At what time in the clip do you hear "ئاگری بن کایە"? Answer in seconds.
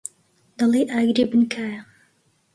0.91-1.81